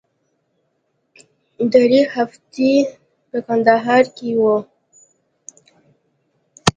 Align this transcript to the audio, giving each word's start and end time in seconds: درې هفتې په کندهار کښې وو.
درې 1.73 2.01
هفتې 2.13 2.71
په 3.29 3.37
کندهار 3.47 4.03
کښې 4.15 4.31
وو. 4.41 4.55